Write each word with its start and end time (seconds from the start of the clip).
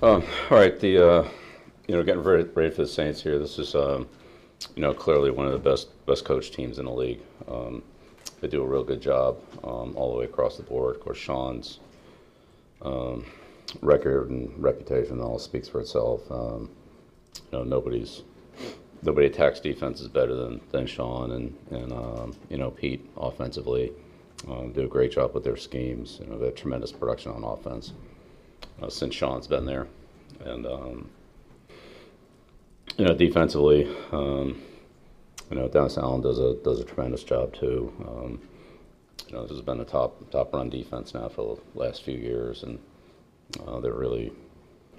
Um, 0.00 0.22
all 0.48 0.58
right, 0.58 0.78
the 0.78 1.04
uh, 1.04 1.28
you 1.88 1.96
know 1.96 2.04
getting 2.04 2.22
ready, 2.22 2.44
for 2.44 2.68
the 2.68 2.86
Saints 2.86 3.20
here. 3.20 3.36
This 3.36 3.58
is 3.58 3.74
um, 3.74 4.08
you 4.76 4.82
know 4.82 4.94
clearly 4.94 5.32
one 5.32 5.46
of 5.46 5.52
the 5.52 5.58
best 5.58 5.88
best 6.06 6.24
coach 6.24 6.52
teams 6.52 6.78
in 6.78 6.84
the 6.84 6.92
league. 6.92 7.18
Um, 7.48 7.82
they 8.40 8.46
do 8.46 8.62
a 8.62 8.66
real 8.66 8.84
good 8.84 9.00
job 9.00 9.40
um, 9.64 9.96
all 9.96 10.12
the 10.12 10.18
way 10.20 10.24
across 10.24 10.56
the 10.56 10.62
board. 10.62 10.94
Of 10.94 11.02
course, 11.02 11.18
Sean's 11.18 11.80
um, 12.80 13.26
record 13.82 14.30
and 14.30 14.52
reputation 14.62 15.20
all 15.20 15.40
speaks 15.40 15.66
for 15.66 15.80
itself. 15.80 16.30
Um, 16.30 16.70
you 17.50 17.58
know 17.58 17.64
nobody's 17.64 18.22
nobody 19.02 19.26
attacks 19.26 19.58
defenses 19.58 20.06
better 20.06 20.36
than, 20.36 20.60
than 20.70 20.86
Sean 20.86 21.32
and 21.32 21.56
and 21.72 22.36
you 22.48 22.58
know 22.58 22.70
Pete 22.70 23.04
offensively. 23.16 23.92
Do 24.46 24.84
a 24.84 24.86
great 24.86 25.10
job 25.10 25.34
with 25.34 25.42
their 25.42 25.56
schemes. 25.56 26.20
You 26.20 26.30
know, 26.30 26.38
they 26.38 26.46
have 26.46 26.54
tremendous 26.54 26.92
production 26.92 27.32
on 27.32 27.42
offense 27.42 27.94
uh, 28.82 28.88
since 28.88 29.14
Sean's 29.14 29.46
been 29.46 29.66
there, 29.66 29.86
and 30.44 30.66
um, 30.66 31.10
you 32.96 33.04
know 33.04 33.14
defensively, 33.14 33.88
um, 34.12 34.60
you 35.50 35.56
know 35.56 35.68
Dennis 35.68 35.98
Allen 35.98 36.20
does 36.20 36.38
a 36.38 36.54
does 36.64 36.80
a 36.80 36.84
tremendous 36.84 37.24
job 37.24 37.54
too. 37.54 37.92
Um, 38.06 38.40
you 39.28 39.34
know, 39.34 39.42
this 39.42 39.52
has 39.52 39.60
been 39.60 39.80
a 39.80 39.84
top 39.84 40.30
top 40.30 40.52
run 40.54 40.70
defense 40.70 41.14
now 41.14 41.28
for 41.28 41.56
the 41.74 41.78
last 41.78 42.02
few 42.02 42.16
years, 42.16 42.62
and 42.62 42.78
uh, 43.66 43.80
they're 43.80 43.92
really 43.92 44.32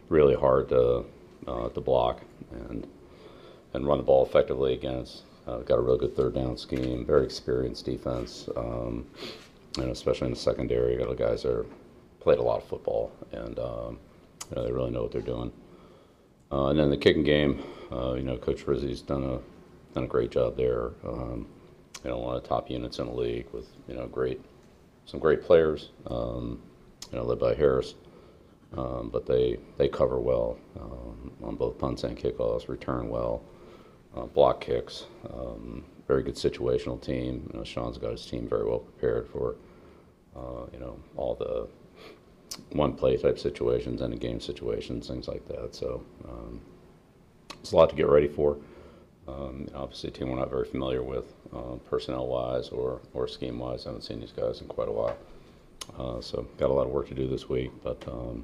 really 0.10 0.36
hard 0.36 0.70
to 0.70 1.06
uh, 1.48 1.70
to 1.70 1.82
block 1.82 2.22
and 2.52 2.88
and 3.74 3.88
run 3.88 3.98
the 3.98 4.04
ball 4.04 4.26
effectively 4.26 4.74
against. 4.74 5.24
Uh, 5.48 5.58
got 5.60 5.80
a 5.80 5.82
real 5.82 5.98
good 5.98 6.16
third 6.16 6.36
down 6.36 6.56
scheme, 6.56 7.06
very 7.06 7.24
experienced 7.24 7.86
defense, 7.86 8.48
um, 8.56 9.08
and 9.78 9.90
especially 9.90 10.28
in 10.28 10.34
the 10.34 10.40
secondary, 10.40 10.96
got 10.98 11.10
the 11.10 11.16
guys 11.16 11.42
that 11.42 11.52
are, 11.52 11.66
played 12.30 12.38
a 12.38 12.44
lot 12.44 12.62
of 12.62 12.68
football, 12.68 13.12
and 13.32 13.58
um, 13.58 13.98
you 14.52 14.56
know, 14.56 14.64
they 14.64 14.72
really 14.72 14.92
know 14.92 15.02
what 15.02 15.12
they're 15.12 15.20
doing. 15.20 15.52
Uh, 16.52 16.68
and 16.68 16.78
then 16.78 16.92
the 16.92 16.98
kicking 16.98 17.24
game, 17.24 17.60
uh, 17.92 18.14
you 18.14 18.22
know, 18.22 18.38
Coach 18.38 18.68
Rizzi's 18.68 19.02
done 19.02 19.24
a 19.24 19.40
done 19.96 20.04
a 20.04 20.08
great 20.08 20.30
job 20.30 20.56
there. 20.56 20.92
Um, 21.04 21.48
you 22.04 22.12
know, 22.12 22.20
one 22.20 22.36
of 22.36 22.44
the 22.44 22.48
top 22.48 22.70
units 22.70 23.00
in 23.00 23.08
the 23.08 23.14
league 23.14 23.48
with 23.52 23.66
you 23.88 23.96
know 23.96 24.06
great 24.06 24.40
some 25.08 25.20
great 25.20 25.42
players, 25.42 25.90
um, 26.06 26.62
you 27.12 27.18
know, 27.18 27.26
led 27.26 27.40
by 27.40 27.56
Harris. 27.56 27.96
Um, 28.78 29.10
but 29.12 29.26
they, 29.26 29.58
they 29.80 29.88
cover 29.88 30.20
well 30.20 30.60
um, 30.80 31.32
on 31.44 31.56
both 31.56 31.80
punts 31.80 32.04
and 32.04 32.16
kickoffs, 32.16 32.68
return 32.68 33.10
well 33.10 33.42
uh, 34.16 34.28
block 34.28 34.62
kicks. 34.62 35.06
Um, 35.34 35.84
very 36.08 36.22
good 36.22 36.36
situational 36.36 37.02
team. 37.02 37.50
You 37.52 37.58
know, 37.58 37.66
Sean's 37.66 37.98
got 37.98 38.12
his 38.12 38.28
team 38.28 38.48
very 38.48 38.66
well 38.66 38.78
prepared 38.78 39.28
for 39.28 39.56
uh, 40.36 40.68
you 40.72 40.80
know 40.80 41.00
all 41.16 41.34
the 41.34 41.68
one 42.72 42.94
play 42.94 43.18
type 43.18 43.40
situations 43.40 44.02
and 44.02 44.14
the 44.14 44.18
game 44.18 44.40
situations, 44.40 45.08
things 45.08 45.28
like 45.28 45.48
that. 45.48 45.76
So 45.76 46.04
um, 46.28 46.62
it's 47.60 47.72
a 47.72 47.76
lot 47.76 47.90
to 47.90 47.96
get 47.96 48.08
ready 48.08 48.28
for. 48.28 48.58
Um, 49.28 49.68
obviously, 49.76 50.10
a 50.10 50.12
team 50.12 50.30
we're 50.30 50.40
not 50.40 50.50
very 50.50 50.66
familiar 50.66 51.04
with, 51.04 51.34
uh, 51.54 51.76
personnel 51.88 52.28
wise 52.28 52.70
or, 52.70 53.00
or 53.14 53.28
scheme 53.28 53.60
wise. 53.60 53.86
I 53.86 53.90
haven't 53.90 54.02
seen 54.02 54.20
these 54.20 54.32
guys 54.32 54.62
in 54.62 54.68
quite 54.68 54.88
a 54.88 54.92
while. 54.92 55.18
Uh, 55.98 56.22
so, 56.22 56.48
got 56.58 56.70
a 56.70 56.74
lot 56.74 56.88
of 56.88 56.92
work 56.92 57.08
to 57.10 57.14
do 57.14 57.28
this 57.28 57.48
week, 57.48 57.72
but 57.84 58.04
um, 58.08 58.44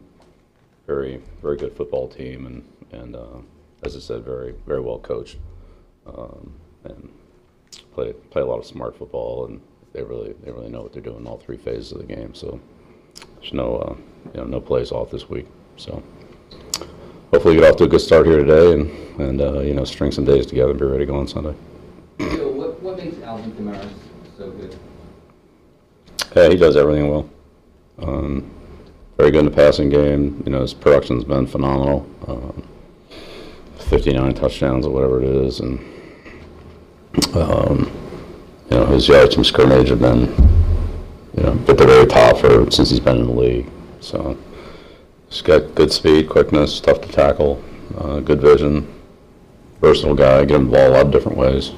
very, 0.86 1.22
very 1.42 1.58
good 1.58 1.76
football 1.76 2.08
team, 2.08 2.46
and, 2.46 3.02
and 3.02 3.16
uh, 3.16 3.40
as 3.84 3.96
I 3.96 4.00
said, 4.00 4.24
very, 4.24 4.54
very 4.68 4.82
well 4.82 5.00
coached 5.00 5.38
um, 6.06 6.54
and 6.84 7.10
play 7.94 8.14
play 8.14 8.42
a 8.42 8.46
lot 8.46 8.60
of 8.60 8.66
smart 8.66 8.96
football, 8.96 9.46
and 9.46 9.62
they 9.94 10.04
really 10.04 10.34
they 10.44 10.52
really 10.52 10.70
know 10.70 10.82
what 10.82 10.94
they're 10.94 11.02
doing 11.02 11.20
in 11.20 11.28
all 11.28 11.38
three 11.38 11.58
phases 11.58 11.92
of 11.92 12.00
the 12.00 12.06
game. 12.06 12.34
So 12.36 12.60
there's 13.40 13.54
no 13.54 13.78
uh, 13.78 13.96
you 14.34 14.42
know 14.42 14.48
no 14.48 14.62
plays 14.62 14.92
off 14.92 15.12
this 15.12 15.30
week. 15.30 15.48
So 15.78 16.02
hopefully 17.32 17.56
get 17.56 17.64
off 17.64 17.78
to 17.78 17.84
a 17.84 17.88
good 17.88 18.02
start 18.02 18.26
here 18.26 18.38
today, 18.44 18.74
and 18.74 19.20
and 19.20 19.42
uh, 19.42 19.60
you 19.60 19.74
know 19.74 19.84
string 19.86 20.12
some 20.12 20.26
days 20.26 20.46
together 20.46 20.72
and 20.72 20.80
be 20.80 20.86
ready 20.86 21.06
to 21.06 21.12
go 21.12 21.18
on 21.18 21.28
Sunday. 21.28 21.56
So 22.20 22.52
what, 22.52 22.82
what 22.82 22.98
makes 22.98 23.22
Alvin 23.22 23.52
Kamara 23.54 23.90
so 24.38 24.52
good? 24.52 24.78
Yeah, 26.36 26.50
he 26.50 26.58
does 26.58 26.76
everything 26.76 27.10
well. 27.10 27.30
Um, 28.00 28.52
very 29.18 29.32
good 29.32 29.40
in 29.40 29.46
the 29.46 29.52
passing 29.52 29.90
game. 29.90 30.44
You 30.46 30.52
know, 30.52 30.62
his 30.62 30.74
production's 30.74 31.24
been 31.24 31.48
phenomenal. 31.48 32.06
Um, 32.28 32.68
59 33.80 34.34
touchdowns 34.34 34.86
or 34.86 34.92
whatever 34.92 35.22
it 35.22 35.30
is, 35.30 35.60
and 35.60 35.80
um, 37.36 37.92
you 38.70 38.78
know 38.78 38.86
his 38.88 39.08
yards 39.08 39.36
from 39.36 39.44
scrimmage 39.44 39.90
have 39.90 40.00
been 40.00 40.55
you 41.36 41.44
know 41.44 41.54
at 41.68 41.78
the 41.78 41.86
very 41.86 42.06
top 42.06 42.38
for 42.38 42.70
since 42.72 42.90
he's 42.90 43.00
been 43.00 43.18
in 43.18 43.28
the 43.28 43.34
league. 43.34 43.70
So 44.00 44.38
he's 45.30 45.42
got 45.42 45.76
good 45.76 45.92
speed, 45.92 46.30
quickness, 46.30 46.80
tough 46.80 47.02
to 47.02 47.08
tackle, 47.10 47.64
uh, 47.98 48.20
good 48.20 48.42
vision, 48.42 48.88
versatile 49.82 50.16
guy. 50.16 50.46
Get 50.46 50.58
him 50.58 50.70
the 50.70 50.78
ball 50.78 50.90
a 50.90 50.92
lot 50.92 51.06
of 51.08 51.12
different 51.12 51.38
ways, 51.38 51.72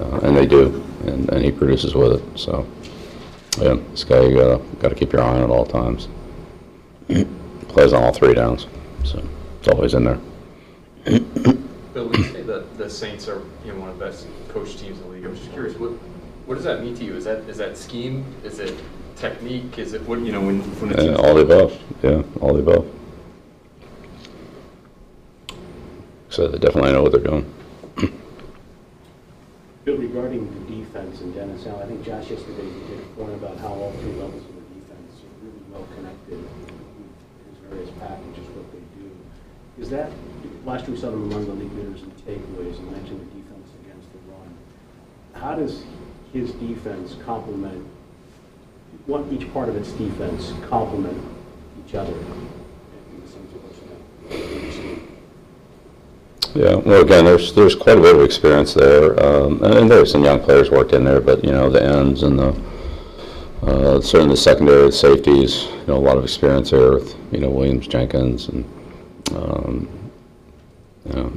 uh, 0.00 0.20
and 0.22 0.36
they 0.36 0.46
do, 0.46 0.84
and, 1.04 1.28
and 1.30 1.44
he 1.44 1.50
produces 1.50 1.94
with 1.94 2.20
it. 2.20 2.38
So 2.38 2.66
yeah, 3.58 3.76
this 3.90 4.04
guy 4.04 4.22
you 4.22 4.36
gotta 4.36 4.62
gotta 4.78 4.94
keep 4.94 5.12
your 5.12 5.22
eye 5.22 5.36
on 5.36 5.42
at 5.42 5.50
all 5.50 5.66
times. 5.66 6.08
Plays 7.68 7.92
on 7.92 8.02
all 8.02 8.12
three 8.12 8.34
downs, 8.34 8.66
so 9.04 9.22
it's 9.58 9.68
always 9.68 9.94
in 9.94 10.04
there. 10.04 10.20
Bill, 11.04 12.14
you 12.16 12.24
say 12.24 12.42
that 12.42 12.78
the 12.78 12.88
Saints 12.88 13.28
are, 13.28 13.42
you 13.64 13.72
know, 13.72 13.80
one 13.80 13.90
of 13.90 13.98
the 13.98 14.04
best 14.04 14.26
coach 14.48 14.78
teams 14.78 14.98
in 14.98 15.04
the 15.04 15.08
league, 15.08 15.24
I'm 15.24 15.36
just 15.36 15.50
curious, 15.52 15.78
what, 15.78 15.92
what 16.46 16.56
does 16.56 16.64
that 16.64 16.82
mean 16.82 16.94
to 16.96 17.04
you? 17.04 17.14
Is 17.14 17.24
that, 17.24 17.38
is 17.48 17.58
that 17.58 17.76
scheme? 17.76 18.24
Is 18.44 18.58
it 18.58 18.74
technique? 19.16 19.78
Is 19.78 19.92
it, 19.92 20.02
what, 20.02 20.20
you 20.20 20.32
know, 20.32 20.40
when, 20.40 20.60
when 20.80 20.90
Yeah, 20.90 21.12
it's. 21.12 21.18
Uh, 21.18 21.22
all 21.22 21.34
the 21.34 21.42
above, 21.42 21.80
yeah, 22.02 22.22
all 22.40 22.52
the 22.54 22.60
above. 22.60 22.86
So 26.30 26.48
they 26.48 26.58
definitely 26.58 26.92
know 26.92 27.02
what 27.02 27.12
they're 27.12 27.20
doing. 27.20 27.44
Bill, 29.84 29.98
regarding 29.98 30.48
the 30.48 30.76
defense 30.76 31.20
and 31.20 31.34
Dennis 31.34 31.66
Allen, 31.66 31.82
I 31.82 31.86
think 31.86 32.04
Josh 32.04 32.30
yesterday 32.30 32.64
did 32.88 33.00
a 33.00 33.02
point 33.16 33.34
about 33.34 33.58
how 33.58 33.68
all 33.68 33.92
three 34.00 34.12
levels 34.12 34.42
of 34.42 34.54
the 34.54 34.80
defense 34.80 35.20
are 35.22 35.44
really 35.44 35.62
well 35.70 35.86
connected 35.94 36.38
with 36.40 37.12
his 37.50 37.58
various 37.68 37.90
packages, 38.00 38.46
what 38.56 38.72
they 38.72 38.80
do. 38.98 39.10
Is 39.78 39.90
that, 39.90 40.10
last 40.64 40.86
year 40.86 40.96
we 40.96 41.00
saw 41.00 41.10
them 41.10 41.30
among 41.30 41.44
the 41.46 41.52
league 41.52 41.72
leaders 41.74 42.02
in 42.02 42.10
takeaways, 42.24 42.78
and 42.78 42.90
mentioned 42.92 43.20
the 43.20 43.30
defense 43.36 43.68
against 43.84 44.08
the 44.12 44.18
run. 44.32 44.56
How 45.34 45.54
does 45.54 45.84
his 46.32 46.52
defense 46.52 47.16
complement, 47.24 47.86
what 49.06 49.24
each 49.32 49.52
part 49.52 49.68
of 49.68 49.76
its 49.76 49.92
defense 49.92 50.52
complement 50.68 51.22
each 51.84 51.94
other? 51.94 52.14
Yeah, 56.54 56.74
well, 56.76 57.00
again, 57.00 57.24
there's, 57.24 57.54
there's 57.54 57.74
quite 57.74 57.96
a 57.96 58.00
bit 58.00 58.14
of 58.14 58.22
experience 58.22 58.74
there, 58.74 59.18
um, 59.24 59.62
and 59.64 59.74
and 59.74 59.90
there's 59.90 60.12
some 60.12 60.22
young 60.22 60.38
players 60.38 60.70
worked 60.70 60.92
in 60.92 61.02
there, 61.04 61.20
but, 61.20 61.42
you 61.42 61.50
know, 61.50 61.70
the 61.70 61.82
ends 61.82 62.22
and 62.22 62.38
the, 62.38 62.62
uh, 63.62 64.00
certainly 64.02 64.34
the 64.34 64.40
secondary, 64.40 64.86
the 64.86 64.92
safeties, 64.92 65.64
you 65.64 65.86
know, 65.86 65.96
a 65.96 65.98
lot 65.98 66.18
of 66.18 66.24
experience 66.24 66.70
there 66.70 66.92
with, 66.92 67.16
you 67.32 67.40
know, 67.40 67.48
Williams, 67.48 67.86
Jenkins, 67.86 68.48
and, 68.48 68.64
um, 69.34 69.88
you 71.06 71.12
know, 71.14 71.32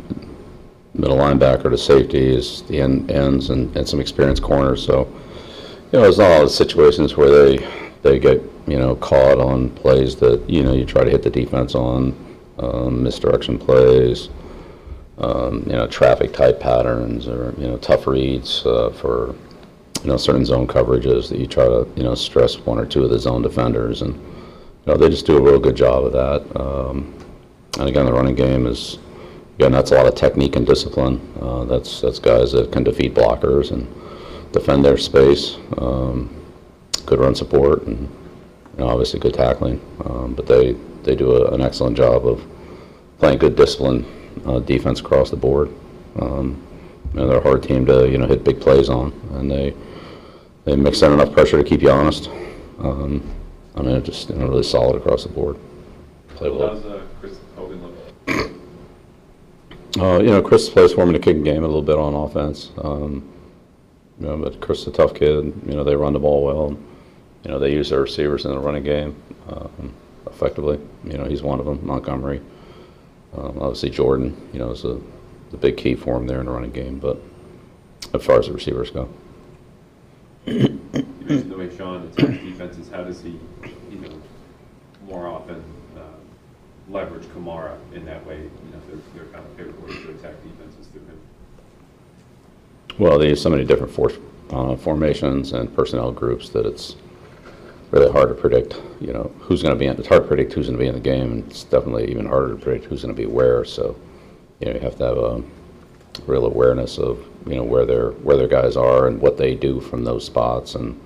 middle 0.98 1.18
linebacker 1.18 1.70
to 1.70 1.78
safeties, 1.78 2.62
the 2.64 2.82
end, 2.82 3.12
ends, 3.12 3.50
and, 3.50 3.76
and 3.76 3.88
some 3.88 4.00
experienced 4.00 4.42
corners, 4.42 4.84
so, 4.86 5.08
you 5.92 6.00
know, 6.00 6.02
there's 6.02 6.18
not 6.18 6.32
a 6.32 6.36
lot 6.36 6.44
of 6.44 6.52
situations 6.52 7.16
where 7.16 7.30
they, 7.30 7.68
they 8.02 8.20
get, 8.20 8.42
you 8.68 8.80
know, 8.80 8.96
caught 8.96 9.40
on 9.40 9.70
plays 9.72 10.16
that, 10.16 10.50
you 10.50 10.64
know, 10.64 10.74
you 10.74 10.86
try 10.86 11.04
to 11.04 11.10
hit 11.10 11.22
the 11.22 11.30
defense 11.30 11.76
on, 11.76 12.16
um, 12.60 13.04
misdirection 13.04 13.58
plays, 13.58 14.30
um, 15.18 15.64
you 15.66 15.74
know, 15.74 15.88
traffic 15.88 16.34
type 16.34 16.60
patterns 16.60 17.28
or, 17.28 17.54
you 17.58 17.68
know, 17.68 17.78
tough 17.78 18.08
reads 18.08 18.66
uh, 18.66 18.90
for, 18.90 19.36
you 20.04 20.10
know, 20.10 20.18
certain 20.18 20.46
zone 20.46 20.68
coverages 20.68 21.30
that 21.30 21.40
you 21.40 21.48
try 21.48 21.66
to, 21.66 21.88
you 21.96 22.03
know, 22.03 22.16
stress 22.16 22.58
one 22.59 22.78
or 22.78 22.86
two 22.86 23.03
of 23.03 23.09
the 23.09 23.20
zone 23.20 23.41
defenders. 23.41 24.02
And, 24.02 24.14
you 24.16 24.94
know, 24.94 24.98
they 24.98 25.09
just 25.09 25.26
do 25.26 25.38
a 25.38 25.41
real 25.41 25.59
good 25.59 25.76
job 25.76 26.06
of 26.06 26.14
that. 26.14 26.62
Um, 26.62 27.14
and 27.80 27.90
again, 27.90 28.06
the 28.06 28.14
running 28.14 28.36
game 28.36 28.68
is, 28.68 28.98
again, 29.55 29.72
that's 29.72 29.91
a 29.91 29.96
lot 29.96 30.07
of 30.07 30.16
technique 30.16 30.55
and 30.55 30.66
discipline. 30.66 31.19
Uh, 31.41 31.66
that's, 31.66 32.02
that's 32.02 32.19
guys 32.19 32.52
that 32.52 32.72
can 32.72 32.84
defeat 32.84 33.13
blockers 33.13 33.72
and 33.72 33.87
defend 34.52 34.85
their 34.85 34.97
space. 34.97 35.57
Um, 35.78 36.29
good 37.05 37.19
run 37.19 37.35
support 37.35 37.84
and, 37.84 37.99
you 37.99 38.84
know, 38.84 38.87
obviously 38.87 39.19
good 39.19 39.34
tackling. 39.34 39.79
Um, 40.05 40.34
but 40.34 40.47
they, 40.47 40.73
they 41.03 41.16
do 41.16 41.31
a, 41.31 41.53
an 41.53 41.61
excellent 41.61 41.97
job 41.97 42.25
of 42.28 42.46
playing 43.19 43.37
good 43.37 43.55
discipline 43.55 44.05
uh, 44.46 44.59
defense 44.59 44.99
across 44.99 45.29
the 45.29 45.37
board. 45.37 45.72
Um, 46.19 46.61
you 47.13 47.19
know, 47.19 47.28
they're 47.28 47.37
a 47.37 47.41
hard 47.41 47.63
team 47.63 47.85
to 47.85 48.09
you 48.09 48.17
know 48.17 48.28
hit 48.28 48.43
big 48.43 48.59
plays 48.59 48.90
on, 48.90 49.13
and 49.34 49.49
they 49.49 49.73
they 50.66 50.75
mix 50.75 51.02
in 51.02 51.13
enough 51.13 51.31
pressure 51.31 51.57
to 51.57 51.63
keep 51.63 51.81
you 51.81 51.90
honest. 51.90 52.29
Um, 52.79 53.23
I 53.75 53.81
mean, 53.81 54.03
just 54.03 54.29
you 54.29 54.35
know, 54.35 54.47
really 54.47 54.63
solid 54.63 54.97
across 54.97 55.23
the 55.23 55.29
board. 55.29 55.57
Play 56.35 56.49
well. 56.49 56.75
how's 56.75 56.85
uh, 56.85 57.02
Chris? 57.19 57.37
Uh, 59.97 60.20
you 60.20 60.30
know, 60.30 60.42
Chris 60.42 60.68
plays 60.68 60.92
for 60.92 61.06
me 61.06 61.09
in 61.09 61.14
the 61.14 61.20
kicking 61.20 61.44
game 61.44 61.64
a 61.64 61.68
little 61.68 61.82
bit 61.82 61.97
on 61.97 62.14
offense. 62.14 62.72
Um, 62.80 63.32
you 64.20 64.28
know, 64.28 64.38
but 64.38 64.59
Chris 64.59 64.82
is 64.82 64.88
a 64.88 64.92
tough 64.92 65.14
kid. 65.14 65.46
You 65.66 65.74
know, 65.74 65.84
they 65.84 65.96
run 65.96 66.14
the 66.14 66.20
ball 66.20 66.44
well. 66.44 66.78
You 67.44 67.52
know, 67.52 67.59
they 67.59 67.72
use 67.72 67.90
their 67.90 68.02
receivers 68.02 68.46
in 68.46 68.52
the 68.52 68.59
running 68.59 68.84
game 68.84 69.16
um, 69.47 69.94
effectively. 70.28 70.80
You 71.06 71.18
know, 71.18 71.26
he's 71.26 71.42
one 71.42 71.59
of 71.59 71.66
them, 71.66 71.86
Montgomery. 71.86 72.42
Um, 73.38 73.58
obviously 73.59 73.90
Jordan, 73.90 74.36
you 74.53 74.59
know, 74.59 74.72
is 74.72 74.84
a, 74.86 75.00
the 75.52 75.58
big 75.58 75.78
key 75.78 75.96
for 75.96 76.18
him 76.18 76.28
there 76.28 76.40
in 76.40 76.46
the 76.46 76.52
running 76.52 76.72
game, 76.72 77.00
but 77.00 77.22
as 78.14 78.24
far 78.24 78.40
as 78.40 78.48
the 78.48 78.53
receivers 78.53 78.91
go. 78.91 79.09
You 80.46 80.80
mentioned 81.22 81.52
the 81.52 81.58
way 81.58 81.76
Sean 81.76 82.08
attacks 82.08 82.44
defenses, 82.44 82.90
how 82.90 83.03
does 83.03 83.22
he, 83.22 83.40
you 83.90 83.98
know, 83.98 84.22
more 85.08 85.28
often 85.28 85.64
leverage 86.90 87.23
Kamara 87.28 87.78
in 87.93 88.05
that 88.05 88.26
way? 88.26 88.37
You 88.37 88.72
know, 88.72 88.82
they're, 88.87 88.97
they're 89.14 89.34
kind 89.34 89.46
of 89.46 89.52
favorite 89.58 89.82
ways 89.82 89.96
to 90.03 90.11
attack 90.11 90.35
defenses 90.43 90.87
through 90.91 91.02
him. 91.02 91.20
Well, 92.97 93.17
they 93.20 93.29
use 93.29 93.41
so 93.41 93.49
many 93.49 93.66
different 93.66 93.93
for, 93.93 94.11
uh, 94.52 94.76
formations 94.76 95.53
and 95.53 95.73
personnel 95.76 96.11
groups 96.11 96.49
that 96.49 96.66
it's 96.66 96.96
really 97.91 98.11
hard 98.11 98.29
to 98.29 98.35
predict, 98.35 98.82
you 98.99 99.14
know, 99.14 99.32
who's 99.40 99.61
going 99.61 99.73
to 99.73 99.79
be 99.79 99.85
in, 99.85 99.97
it's 99.97 100.08
hard 100.08 100.23
to 100.23 100.28
predict 100.28 100.53
who's 100.53 100.67
going 100.67 100.78
to 100.78 100.84
be 100.84 100.87
in 100.87 100.96
the 100.96 100.99
game, 100.99 101.32
and 101.32 101.47
it's 101.49 101.64
definitely 101.64 102.09
even 102.09 102.26
harder 102.26 102.49
to 102.49 102.55
predict 102.55 102.85
who's 102.85 103.02
going 103.03 103.16
to 103.16 103.20
be 103.20 103.28
where, 103.28 103.64
so, 103.66 103.96
you 104.59 104.67
know, 104.67 104.73
you 104.73 104.79
have 104.79 104.97
to 104.97 105.03
have 105.03 105.17
a 105.17 105.43
real 106.26 106.46
awareness 106.46 106.97
of, 106.97 107.20
you 107.46 107.55
know, 107.55 107.64
where 107.64 107.85
their, 107.85 108.11
where 108.11 108.38
their 108.38 108.47
guys 108.47 108.76
are 108.76 109.08
and 109.08 109.20
what 109.20 109.38
they 109.38 109.55
do 109.55 109.79
from 109.79 110.03
those 110.03 110.26
spots, 110.26 110.76
and, 110.76 110.99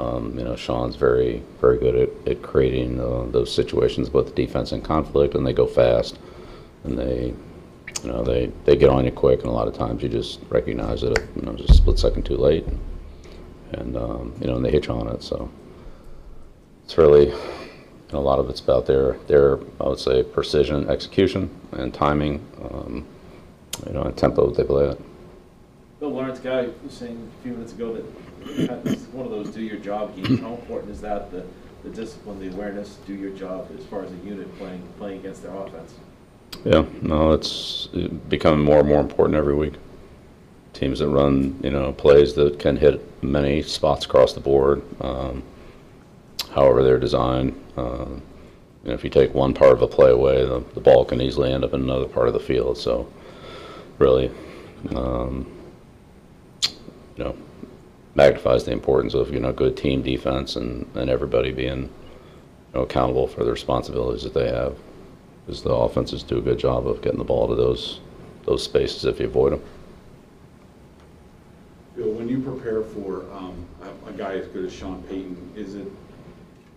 um, 0.00 0.38
you 0.38 0.44
know, 0.44 0.56
Sean's 0.56 0.96
very, 0.96 1.42
very 1.60 1.78
good 1.78 1.94
at, 1.94 2.28
at 2.28 2.42
creating, 2.42 3.00
uh, 3.00 3.26
those 3.30 3.54
situations, 3.54 4.08
both 4.08 4.26
the 4.26 4.46
defense 4.46 4.72
and 4.72 4.82
conflict, 4.82 5.34
and 5.34 5.46
they 5.46 5.52
go 5.52 5.66
fast, 5.66 6.18
and 6.84 6.98
they, 6.98 7.34
you 8.02 8.10
know, 8.10 8.22
they, 8.22 8.50
they 8.64 8.76
get 8.76 8.88
on 8.88 9.04
you 9.04 9.10
quick, 9.10 9.40
and 9.40 9.48
a 9.48 9.52
lot 9.52 9.68
of 9.68 9.74
times 9.74 10.02
you 10.02 10.08
just 10.08 10.40
recognize 10.48 11.02
it, 11.02 11.18
you 11.36 11.42
know, 11.42 11.52
just 11.52 11.70
a 11.70 11.74
split 11.74 11.98
second 11.98 12.24
too 12.24 12.36
late, 12.36 12.64
and, 13.72 13.96
um, 13.96 14.34
you 14.40 14.46
know, 14.46 14.56
and 14.56 14.64
they 14.64 14.70
hit 14.70 14.86
you 14.86 14.94
on 14.94 15.08
it, 15.08 15.22
so 15.22 15.50
it's 16.84 16.96
really, 16.96 17.32
a 18.12 18.18
lot 18.18 18.38
of 18.38 18.48
it's 18.50 18.60
about 18.60 18.86
their, 18.86 19.12
their, 19.28 19.58
I 19.80 19.88
would 19.88 19.98
say, 19.98 20.22
precision, 20.22 20.88
execution, 20.88 21.50
and 21.72 21.92
timing, 21.92 22.44
um, 22.62 23.06
you 23.86 23.92
know, 23.92 24.02
and 24.02 24.16
tempo 24.16 24.48
that 24.48 24.56
they 24.56 24.64
play 24.64 24.88
at. 24.88 24.98
Bill 26.00 26.12
Lawrence 26.12 26.40
Guy 26.40 26.66
was 26.82 26.94
saying 26.94 27.30
a 27.38 27.42
few 27.42 27.52
minutes 27.52 27.74
ago 27.74 27.92
that 27.92 28.86
it's 28.86 29.02
one 29.08 29.26
of 29.26 29.30
those 29.30 29.50
do 29.50 29.60
your 29.60 29.76
job 29.76 30.16
games. 30.16 30.40
How 30.40 30.54
important 30.54 30.90
is 30.90 31.02
that, 31.02 31.30
the, 31.30 31.44
the 31.84 31.90
discipline, 31.90 32.40
the 32.40 32.48
awareness, 32.48 32.96
do 33.06 33.12
your 33.12 33.32
job 33.32 33.70
as 33.78 33.84
far 33.84 34.02
as 34.02 34.10
a 34.10 34.16
unit 34.26 34.56
playing, 34.56 34.82
playing 34.96 35.20
against 35.20 35.42
their 35.42 35.54
offense? 35.54 35.94
Yeah, 36.64 36.86
no, 37.02 37.32
it's 37.32 37.88
becoming 38.30 38.64
more 38.64 38.80
and 38.80 38.88
more 38.88 39.00
important 39.00 39.36
every 39.36 39.54
week. 39.54 39.74
Teams 40.72 41.00
that 41.00 41.08
run, 41.08 41.60
you 41.62 41.70
know, 41.70 41.92
plays 41.92 42.32
that 42.34 42.58
can 42.58 42.78
hit 42.78 43.22
many 43.22 43.60
spots 43.60 44.06
across 44.06 44.32
the 44.32 44.40
board, 44.40 44.82
um, 45.02 45.42
however 46.50 46.82
they're 46.82 46.98
designed. 46.98 47.54
You 47.76 48.22
know, 48.88 48.94
if 48.94 49.04
you 49.04 49.10
take 49.10 49.34
one 49.34 49.52
part 49.52 49.72
of 49.72 49.82
a 49.82 49.86
play 49.86 50.10
away, 50.10 50.46
the, 50.46 50.64
the 50.72 50.80
ball 50.80 51.04
can 51.04 51.20
easily 51.20 51.52
end 51.52 51.62
up 51.62 51.74
in 51.74 51.82
another 51.82 52.06
part 52.06 52.28
of 52.28 52.32
the 52.32 52.40
field. 52.40 52.78
So, 52.78 53.06
really, 53.98 54.30
um, 54.96 55.46
know, 57.20 57.36
magnifies 58.14 58.64
the 58.64 58.72
importance 58.72 59.14
of 59.14 59.32
you 59.32 59.40
know 59.40 59.52
good 59.52 59.76
team 59.76 60.02
defense 60.02 60.56
and, 60.56 60.86
and 60.94 61.08
everybody 61.08 61.52
being 61.52 61.82
you 61.82 61.90
know, 62.74 62.82
accountable 62.82 63.26
for 63.26 63.44
the 63.44 63.50
responsibilities 63.50 64.22
that 64.22 64.34
they 64.34 64.48
have. 64.48 64.76
Because 65.46 65.62
the 65.62 65.72
offenses 65.72 66.22
do 66.22 66.38
a 66.38 66.42
good 66.42 66.58
job 66.58 66.86
of 66.86 67.02
getting 67.02 67.18
the 67.18 67.24
ball 67.24 67.48
to 67.48 67.54
those 67.54 68.00
those 68.44 68.62
spaces 68.62 69.04
if 69.04 69.20
you 69.20 69.26
avoid 69.26 69.52
them. 69.52 69.62
Bill, 71.96 72.12
when 72.12 72.28
you 72.28 72.40
prepare 72.40 72.82
for 72.82 73.24
um, 73.32 73.66
a 73.82 74.10
a 74.10 74.12
guy 74.12 74.34
as 74.34 74.46
good 74.48 74.64
as 74.64 74.72
Sean 74.72 75.02
Payton, 75.04 75.52
is 75.56 75.74
it, 75.74 75.86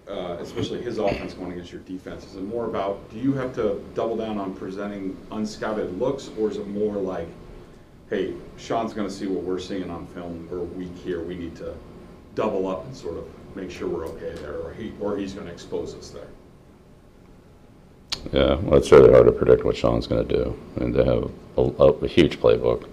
uh, 0.08 0.38
especially 0.40 0.82
his 0.82 0.98
offense 0.98 1.34
going 1.34 1.52
against 1.52 1.72
your 1.72 1.82
defense, 1.82 2.26
is 2.26 2.36
it 2.36 2.44
more 2.44 2.66
about, 2.66 3.10
do 3.12 3.18
you 3.18 3.34
have 3.34 3.54
to 3.56 3.84
double 3.96 4.16
down 4.16 4.38
on 4.38 4.54
presenting 4.54 5.18
unscouted 5.32 6.00
looks, 6.00 6.30
or 6.40 6.50
is 6.50 6.58
it 6.58 6.68
more 6.68 6.96
like, 6.96 7.28
hey, 8.10 8.34
Sean's 8.58 8.94
going 8.94 9.08
to 9.08 9.14
see 9.14 9.28
what 9.28 9.44
we're 9.44 9.60
seeing 9.60 9.90
on 9.90 10.08
film, 10.08 10.48
we're 10.52 10.60
weak 10.60 10.96
here, 11.04 11.24
we 11.24 11.36
need 11.36 11.56
to 11.58 11.76
double 12.36 12.68
up 12.68 12.86
and 12.86 12.96
sort 12.96 13.18
of 13.18 13.26
make 13.56 13.70
sure 13.70 13.88
we're 13.88 14.06
okay 14.08 14.34
there, 14.42 14.58
or 14.58 14.74
he, 14.74 14.94
or 15.00 15.18
he's 15.18 15.34
going 15.34 15.48
to 15.48 15.54
expose 15.54 15.96
us 15.96 16.10
there? 16.10 16.28
Yeah, 18.32 18.56
well, 18.56 18.76
it's 18.76 18.92
really 18.92 19.12
hard 19.12 19.26
to 19.26 19.32
predict 19.32 19.66
what 19.66 19.76
Sean's 19.76 20.08
going 20.08 20.28
to 20.28 20.36
do, 20.36 20.60
and 20.78 20.94
they 20.94 21.04
have 21.04 21.30
a, 21.58 21.62
a, 21.62 22.08
huge 22.08 22.40
playbook. 22.40 22.88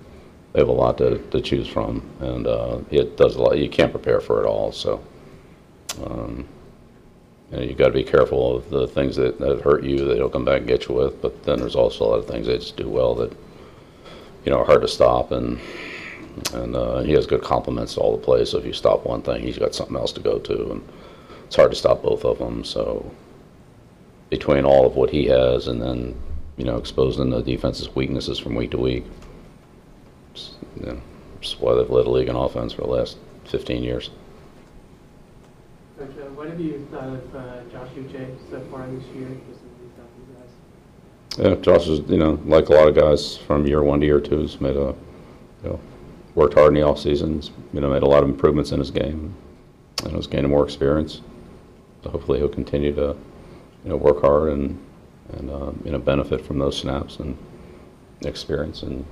They 0.53 0.61
have 0.61 0.69
a 0.69 0.73
lot 0.73 0.99
to, 0.99 1.19
to 1.19 1.41
choose 1.41 1.69
from, 1.69 2.03
and 2.21 2.47
uh, 2.47 2.81
it 2.91 3.17
does 3.17 3.37
a 3.37 3.43
lot. 3.43 3.59
You 3.59 3.69
can't 3.69 3.93
prepare 3.93 4.21
for 4.21 4.43
it 4.43 4.47
all, 4.47 4.73
so 4.73 5.03
um, 6.05 6.47
you 7.51 7.57
know, 7.57 7.63
you 7.63 7.75
got 7.75 7.87
to 7.87 7.93
be 7.93 8.05
careful 8.05 8.57
of 8.57 8.71
the 8.71 8.87
things 8.87 9.17
that, 9.17 9.39
that 9.39 9.61
hurt 9.61 9.85
you 9.85 10.05
that 10.05 10.17
he'll 10.17 10.31
come 10.31 10.45
back 10.45 10.59
and 10.59 10.69
get 10.69 10.89
you 10.89 10.95
with. 10.95 11.21
But 11.21 11.43
then 11.45 11.59
there's 11.59 11.77
also 11.77 12.05
a 12.05 12.09
lot 12.09 12.19
of 12.19 12.27
things 12.27 12.47
they 12.47 12.59
just 12.59 12.77
do 12.77 12.89
well 12.89 13.15
that 13.17 13.33
you 14.45 14.53
know 14.53 14.65
hard 14.65 14.83
to 14.83 14.89
stop, 14.89 15.33
and 15.33 15.59
and 16.55 16.77
uh, 16.77 17.01
he 17.01 17.13
has 17.13 17.27
good 17.27 17.43
compliments 17.43 17.95
to 17.95 18.01
all 18.01 18.17
the 18.17 18.23
plays. 18.23 18.51
So 18.51 18.59
if 18.59 18.65
you 18.65 18.73
stop 18.73 19.05
one 19.05 19.23
thing, 19.23 19.43
he's 19.43 19.59
got 19.59 19.75
something 19.75 19.97
else 19.97 20.13
to 20.13 20.21
go 20.21 20.39
to, 20.39 20.73
and 20.73 20.89
it's 21.47 21.57
hard 21.57 21.71
to 21.71 21.77
stop 21.77 22.03
both 22.03 22.25
of 22.25 22.39
them. 22.39 22.65
So 22.65 23.11
between 24.31 24.65
all 24.65 24.87
of 24.87 24.97
what 24.97 25.11
he 25.11 25.27
has 25.27 25.67
and 25.67 25.83
then, 25.83 26.15
you 26.57 26.65
know, 26.65 26.79
exposing 26.79 27.31
the 27.31 27.43
defense's 27.43 27.95
weaknesses 27.95 28.39
from 28.39 28.55
week 28.55 28.71
to 28.71 28.79
week. 28.79 29.05
It's, 30.33 30.53
you 30.79 30.87
know, 30.87 31.01
it's 31.41 31.59
why 31.59 31.75
they've 31.75 31.91
led 31.91 32.07
the 32.07 32.11
league 32.11 32.29
in 32.29 32.37
offense 32.37 32.73
for 32.73 32.83
the 32.83 32.89
last 32.89 33.19
15 33.47 33.83
years. 33.83 34.11
What 36.35 36.49
have 36.49 36.61
you 36.61 36.89
thought 36.91 37.09
of 37.09 37.37
uh, 37.37 37.61
Josh 37.71 37.91
Uche 37.99 38.35
so 38.51 38.61
far 38.71 38.87
this 38.87 39.05
year, 39.15 39.29
just 39.29 39.61
as 39.61 39.73
he's 39.83 39.93
done 39.93 40.07
for 40.15 40.21
you 40.25 40.39
guys? 40.39 40.49
Yeah, 41.39 41.55
Josh 41.55 41.87
is, 41.87 42.01
you 42.11 42.19
know, 42.19 42.41
like 42.45 42.69
a 42.69 42.73
lot 42.73 42.89
of 42.89 42.97
guys 42.97 43.37
from 43.37 43.67
year 43.67 43.83
one 43.83 44.01
to 44.01 44.07
year 44.07 44.21
two, 44.21 44.41
has 44.41 44.61
made 44.61 44.77
a, 44.77 44.95
you 45.63 45.71
know, 45.71 45.81
worked 46.35 46.55
hard 46.55 46.69
in 46.69 46.75
the 46.75 46.83
off 46.83 46.99
seasons, 46.99 47.51
you 47.73 47.81
know, 47.81 47.89
made 47.89 48.03
a 48.03 48.07
lot 48.07 48.23
of 48.23 48.29
improvements 48.29 48.73
in 48.73 48.81
his 48.81 48.91
game, 48.91 49.35
and 50.03 50.13
has 50.13 50.27
gaining 50.27 50.51
more 50.51 50.65
experience. 50.65 51.21
So 52.03 52.11
hopefully 52.11 52.39
he'll 52.39 52.49
continue 52.49 52.95
to, 52.95 53.17
you 53.85 53.91
know, 53.91 53.97
work 53.97 54.23
hard 54.23 54.53
and, 54.53 54.79
and 55.35 55.51
uh, 55.51 55.73
you 55.85 55.93
know, 55.93 55.99
benefit 55.99 56.45
from 56.45 56.59
those 56.59 56.77
snaps 56.77 57.19
and 57.21 57.39
experience 58.23 58.83
and 58.83 59.05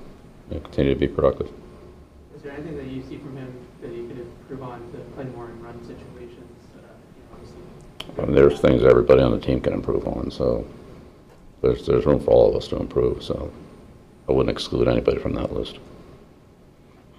you 0.50 0.56
know, 0.56 0.60
continue 0.60 0.94
to 0.94 0.98
be 0.98 1.06
productive. 1.06 1.48
Is 2.34 2.42
there 2.42 2.52
anything 2.52 2.76
that 2.78 2.86
you 2.86 3.02
see 3.02 3.18
from 3.18 3.36
him 3.36 3.52
that 3.80 3.92
he 3.92 4.06
could 4.06 4.18
improve 4.18 4.62
on 4.62 4.80
to 4.92 4.98
play 5.14 5.24
more 5.24 5.48
in 5.48 5.62
run 5.62 5.80
situations? 5.86 6.50
Uh, 6.74 6.80
you 7.16 7.22
know, 7.22 7.28
obviously, 7.32 8.22
I 8.22 8.26
mean, 8.26 8.34
there's 8.34 8.60
things 8.60 8.82
everybody 8.82 9.22
on 9.22 9.30
the 9.30 9.40
team 9.40 9.60
can 9.60 9.72
improve 9.72 10.06
on, 10.06 10.30
so 10.30 10.66
there's, 11.62 11.86
there's 11.86 12.06
room 12.06 12.20
for 12.20 12.30
all 12.30 12.48
of 12.48 12.56
us 12.56 12.68
to 12.68 12.76
improve, 12.76 13.22
so 13.22 13.52
I 14.28 14.32
wouldn't 14.32 14.54
exclude 14.54 14.88
anybody 14.88 15.18
from 15.18 15.34
that 15.34 15.52
list. 15.52 15.78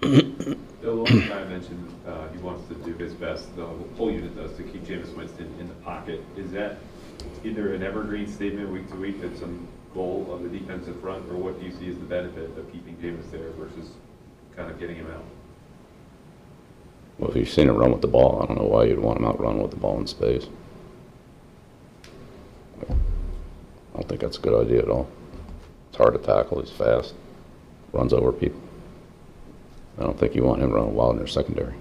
Bill, 0.00 1.04
guy 1.04 1.44
mentioned 1.44 1.92
uh, 2.06 2.28
he 2.28 2.38
wants 2.38 2.66
to 2.68 2.74
do 2.74 2.94
his 2.94 3.12
best, 3.12 3.54
the 3.56 3.66
whole 3.96 4.10
unit 4.10 4.34
does, 4.34 4.56
to 4.56 4.62
keep 4.62 4.84
Jameis 4.84 5.14
Winston 5.14 5.54
in 5.60 5.68
the 5.68 5.74
pocket. 5.74 6.24
Is 6.36 6.50
that 6.52 6.78
either 7.44 7.74
an 7.74 7.82
evergreen 7.82 8.26
statement 8.26 8.70
week 8.70 8.88
to 8.90 8.96
week 8.96 9.20
that's 9.20 9.40
some 9.40 9.68
goal 9.92 10.26
of 10.30 10.42
the 10.42 10.58
defensive 10.58 10.98
front, 11.00 11.28
or 11.30 11.36
what 11.36 11.60
do 11.60 11.66
you 11.66 11.72
see 11.72 11.90
as 11.90 11.98
the 11.98 12.04
benefit 12.04 12.56
of 12.56 12.72
keeping 12.72 12.96
Jameis 12.96 13.30
there 13.30 13.50
versus 13.50 13.90
kind 14.56 14.70
of 14.70 14.78
getting 14.78 14.96
him 14.96 15.10
out? 15.10 15.24
Well, 17.18 17.30
if 17.30 17.36
you've 17.36 17.50
seen 17.50 17.68
him 17.68 17.76
run 17.76 17.92
with 17.92 18.00
the 18.00 18.08
ball, 18.08 18.40
I 18.42 18.46
don't 18.46 18.58
know 18.58 18.68
why 18.68 18.84
you'd 18.84 18.98
want 18.98 19.18
him 19.18 19.26
out 19.26 19.38
running 19.38 19.60
with 19.60 19.72
the 19.72 19.76
ball 19.76 20.00
in 20.00 20.06
space. 20.06 20.46
I 23.89 23.89
don't 24.00 24.08
think 24.08 24.20
that's 24.22 24.38
a 24.38 24.40
good 24.40 24.66
idea 24.66 24.80
at 24.80 24.88
all. 24.88 25.08
It's 25.88 25.98
hard 25.98 26.14
to 26.14 26.18
tackle, 26.18 26.60
he's 26.60 26.70
fast, 26.70 27.14
runs 27.92 28.14
over 28.14 28.32
people. 28.32 28.60
I 29.98 30.04
don't 30.04 30.18
think 30.18 30.34
you 30.34 30.42
want 30.42 30.62
him 30.62 30.72
running 30.72 30.94
wild 30.94 31.12
in 31.12 31.18
your 31.18 31.26
secondary. 31.26 31.74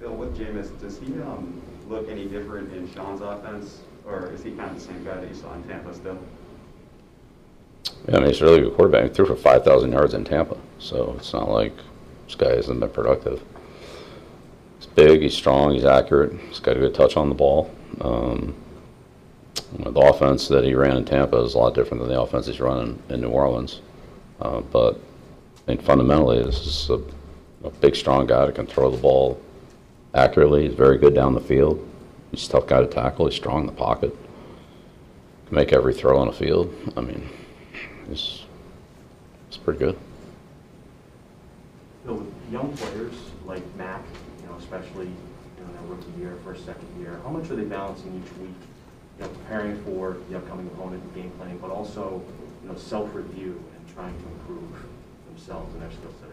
Bill, 0.00 0.16
with 0.16 0.36
Jameis, 0.36 0.78
does 0.80 0.98
he 0.98 1.12
um, 1.22 1.62
look 1.88 2.08
any 2.08 2.26
different 2.26 2.72
in 2.72 2.92
Sean's 2.92 3.20
offense, 3.20 3.82
or 4.04 4.32
is 4.32 4.42
he 4.42 4.50
kind 4.50 4.70
of 4.70 4.74
the 4.74 4.80
same 4.80 5.04
guy 5.04 5.14
that 5.14 5.28
you 5.28 5.34
saw 5.34 5.54
in 5.54 5.62
Tampa 5.62 5.94
still? 5.94 6.18
Yeah, 8.08 8.16
I 8.16 8.18
mean, 8.20 8.28
he's 8.28 8.40
a 8.40 8.44
really 8.46 8.62
good 8.62 8.74
quarterback. 8.74 9.04
He 9.04 9.08
threw 9.10 9.26
for 9.26 9.36
5,000 9.36 9.92
yards 9.92 10.14
in 10.14 10.24
Tampa, 10.24 10.56
so 10.80 11.14
it's 11.18 11.32
not 11.32 11.48
like 11.48 11.76
this 12.26 12.34
guy 12.34 12.56
hasn't 12.56 12.80
been 12.80 12.90
productive. 12.90 13.44
He's 14.78 14.86
big, 14.86 15.22
he's 15.22 15.36
strong, 15.36 15.74
he's 15.74 15.84
accurate, 15.84 16.32
he's 16.48 16.58
got 16.58 16.76
a 16.76 16.80
good 16.80 16.94
touch 16.94 17.16
on 17.16 17.28
the 17.28 17.34
ball. 17.36 17.70
Um, 18.00 18.56
the 19.78 20.00
offense 20.00 20.48
that 20.48 20.64
he 20.64 20.74
ran 20.74 20.96
in 20.96 21.04
Tampa 21.04 21.38
is 21.38 21.54
a 21.54 21.58
lot 21.58 21.74
different 21.74 22.02
than 22.02 22.10
the 22.10 22.20
offense 22.20 22.46
he's 22.46 22.60
running 22.60 23.02
in 23.08 23.20
New 23.20 23.28
Orleans. 23.28 23.80
Uh, 24.40 24.60
but 24.60 24.98
I 25.56 25.60
think 25.66 25.82
fundamentally, 25.82 26.42
this 26.42 26.66
is 26.66 26.90
a, 26.90 27.00
a 27.66 27.70
big, 27.70 27.94
strong 27.94 28.26
guy 28.26 28.46
that 28.46 28.54
can 28.54 28.66
throw 28.66 28.90
the 28.90 28.96
ball 28.96 29.40
accurately. 30.14 30.66
He's 30.66 30.74
very 30.74 30.98
good 30.98 31.14
down 31.14 31.34
the 31.34 31.40
field. 31.40 31.86
He's 32.30 32.46
a 32.48 32.52
tough 32.52 32.66
guy 32.66 32.80
to 32.80 32.86
tackle. 32.86 33.26
He's 33.26 33.36
strong 33.36 33.60
in 33.60 33.66
the 33.66 33.72
pocket. 33.72 34.16
Can 35.46 35.56
make 35.56 35.72
every 35.72 35.94
throw 35.94 36.18
on 36.18 36.28
the 36.28 36.32
field. 36.32 36.74
I 36.96 37.00
mean, 37.00 37.28
he's, 38.08 38.44
he's 39.48 39.56
pretty 39.58 39.78
good. 39.78 39.98
Bill, 42.04 42.14
with 42.16 42.32
young 42.52 42.72
players 42.76 43.14
like 43.44 43.62
Mac, 43.76 44.02
you 44.40 44.48
know, 44.48 44.56
especially 44.56 45.06
you 45.06 45.12
know, 45.60 45.66
in 45.66 45.72
their 45.72 45.96
rookie 45.96 46.20
year, 46.20 46.38
first, 46.44 46.64
second 46.64 46.88
year, 46.98 47.20
how 47.24 47.30
much 47.30 47.50
are 47.50 47.56
they 47.56 47.64
balancing 47.64 48.22
each 48.24 48.32
week 48.38 48.54
you 49.20 49.26
know, 49.26 49.32
preparing 49.32 49.76
for 49.84 50.16
the 50.28 50.36
upcoming 50.38 50.66
opponent 50.68 51.02
and 51.02 51.14
game 51.14 51.30
planning, 51.36 51.58
but 51.58 51.70
also, 51.70 52.22
you 52.62 52.68
know, 52.68 52.76
self-review 52.76 53.62
and 53.76 53.94
trying 53.94 54.14
to 54.14 54.28
improve 54.28 54.86
themselves 55.28 55.72
and 55.74 55.82
their 55.82 55.90
skill 55.90 56.10
set? 56.20 56.30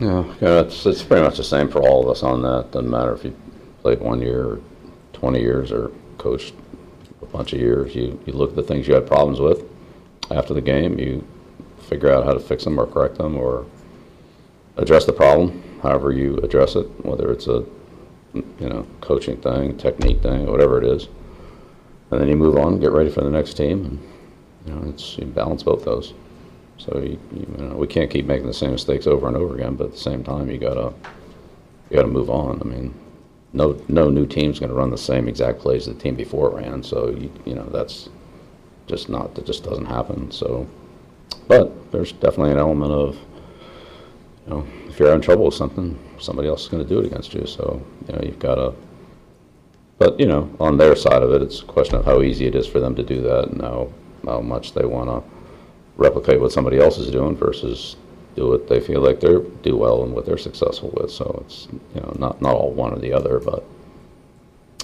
Yeah, 0.00 0.60
it's, 0.62 0.86
it's 0.86 1.02
pretty 1.02 1.22
much 1.22 1.36
the 1.36 1.44
same 1.44 1.68
for 1.68 1.80
all 1.80 2.02
of 2.02 2.08
us 2.08 2.22
on 2.22 2.42
that. 2.42 2.72
Doesn't 2.72 2.90
matter 2.90 3.12
if 3.12 3.24
you 3.24 3.36
played 3.82 4.00
one 4.00 4.20
year 4.20 4.44
or 4.44 4.60
20 5.12 5.40
years 5.40 5.70
or 5.70 5.92
coached 6.18 6.54
a 7.22 7.26
bunch 7.26 7.52
of 7.52 7.60
years. 7.60 7.94
You, 7.94 8.18
you 8.26 8.32
look 8.32 8.50
at 8.50 8.56
the 8.56 8.62
things 8.62 8.88
you 8.88 8.94
had 8.94 9.06
problems 9.06 9.40
with 9.40 9.62
after 10.30 10.54
the 10.54 10.60
game, 10.60 10.98
you 10.98 11.26
figure 11.78 12.10
out 12.10 12.24
how 12.24 12.32
to 12.32 12.40
fix 12.40 12.64
them 12.64 12.78
or 12.78 12.86
correct 12.86 13.18
them 13.18 13.36
or 13.36 13.66
address 14.76 15.04
the 15.04 15.12
problem, 15.12 15.62
however 15.82 16.10
you 16.10 16.38
address 16.38 16.74
it, 16.74 16.86
whether 17.04 17.30
it's 17.30 17.46
a, 17.46 17.64
you 18.34 18.68
know, 18.68 18.86
coaching 19.00 19.36
thing, 19.36 19.76
technique 19.78 20.22
thing, 20.22 20.46
whatever 20.46 20.78
it 20.82 20.84
is. 20.84 21.08
And 22.10 22.20
then 22.20 22.28
you 22.28 22.36
move 22.36 22.56
on, 22.56 22.80
get 22.80 22.92
ready 22.92 23.10
for 23.10 23.22
the 23.22 23.30
next 23.30 23.54
team, 23.54 23.84
and, 23.84 24.02
you 24.66 24.74
know, 24.74 24.90
it's, 24.90 25.16
you 25.18 25.26
balance 25.26 25.62
both 25.62 25.84
those. 25.84 26.14
So 26.78 26.98
you, 26.98 27.18
you 27.32 27.64
know, 27.64 27.76
we 27.76 27.86
can't 27.86 28.10
keep 28.10 28.26
making 28.26 28.46
the 28.46 28.54
same 28.54 28.72
mistakes 28.72 29.06
over 29.06 29.28
and 29.28 29.36
over 29.36 29.54
again, 29.54 29.76
but 29.76 29.86
at 29.86 29.92
the 29.92 29.98
same 29.98 30.24
time, 30.24 30.50
you 30.50 30.58
gotta, 30.58 30.92
you 31.90 31.96
gotta 31.96 32.08
move 32.08 32.30
on. 32.30 32.60
I 32.60 32.64
mean, 32.64 32.94
no, 33.52 33.80
no 33.88 34.10
new 34.10 34.26
team's 34.26 34.58
gonna 34.58 34.74
run 34.74 34.90
the 34.90 34.98
same 34.98 35.28
exact 35.28 35.60
plays 35.60 35.86
the 35.86 35.94
team 35.94 36.16
before 36.16 36.50
ran, 36.50 36.82
so 36.82 37.10
you, 37.10 37.32
you 37.44 37.54
know, 37.54 37.66
that's 37.66 38.08
just 38.86 39.08
not, 39.08 39.34
that 39.34 39.46
just 39.46 39.64
doesn't 39.64 39.86
happen, 39.86 40.30
so. 40.30 40.68
But 41.46 41.92
there's 41.92 42.12
definitely 42.12 42.52
an 42.52 42.58
element 42.58 42.92
of, 42.92 43.18
you 44.46 44.50
know, 44.50 44.66
if 44.88 44.98
you're 44.98 45.14
in 45.14 45.20
trouble 45.20 45.46
with 45.46 45.54
something, 45.54 45.98
somebody 46.18 46.48
else 46.48 46.62
is 46.62 46.68
gonna 46.68 46.84
do 46.84 47.00
it 47.00 47.06
against 47.06 47.34
you, 47.34 47.46
so, 47.46 47.82
you 48.06 48.14
know, 48.14 48.20
you've 48.22 48.38
gotta, 48.38 48.74
but, 49.98 50.18
you 50.18 50.26
know, 50.26 50.50
on 50.60 50.76
their 50.76 50.96
side 50.96 51.22
of 51.22 51.32
it, 51.32 51.42
it's 51.42 51.62
a 51.62 51.64
question 51.64 51.96
of 51.96 52.04
how 52.04 52.22
easy 52.22 52.46
it 52.46 52.54
is 52.54 52.66
for 52.66 52.80
them 52.80 52.94
to 52.94 53.02
do 53.02 53.20
that 53.22 53.48
and 53.48 53.60
how, 53.60 53.90
how 54.24 54.40
much 54.40 54.74
they 54.74 54.84
wanna 54.84 55.22
replicate 55.96 56.40
what 56.40 56.52
somebody 56.52 56.78
else 56.78 56.98
is 56.98 57.10
doing 57.10 57.36
versus 57.36 57.96
do 58.34 58.48
what 58.48 58.68
they 58.68 58.80
feel 58.80 59.00
like 59.00 59.20
they 59.20 59.36
do 59.62 59.76
well 59.76 60.02
and 60.02 60.12
what 60.12 60.26
they're 60.26 60.38
successful 60.38 60.92
with. 60.96 61.10
So 61.10 61.44
it's 61.46 61.68
you 61.94 62.00
know 62.00 62.14
not 62.18 62.42
not 62.42 62.54
all 62.54 62.72
one 62.72 62.92
or 62.92 62.98
the 62.98 63.12
other, 63.12 63.38
but 63.38 63.64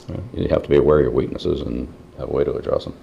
you, 0.09 0.15
know, 0.15 0.23
you 0.35 0.49
have 0.49 0.63
to 0.63 0.69
be 0.69 0.77
aware 0.77 0.99
of 0.99 1.05
your 1.05 1.13
weaknesses 1.13 1.61
and 1.63 1.93
have 2.19 2.29
a 2.29 2.33
way 2.33 2.45
to 2.45 2.53
address 2.55 2.85
them. 2.85 2.95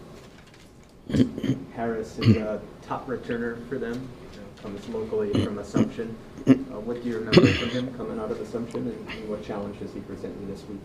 Harris 1.75 2.17
is 2.19 2.35
a 2.37 2.61
top 2.81 3.07
returner 3.07 3.67
for 3.67 3.77
them, 3.77 4.07
comes 4.61 4.87
locally 4.89 5.31
from 5.43 5.59
Assumption. 5.59 6.15
Uh, 6.47 6.53
What 6.79 7.03
do 7.03 7.09
you 7.09 7.17
remember 7.19 7.45
from 7.45 7.69
him 7.69 7.93
coming 7.97 8.19
out 8.19 8.31
of 8.31 8.39
Assumption, 8.41 8.87
and 8.87 9.09
and 9.09 9.29
what 9.29 9.43
challenge 9.43 9.79
does 9.79 9.93
he 9.93 9.99
present 10.01 10.35
you 10.41 10.47
this 10.47 10.63
week? 10.67 10.79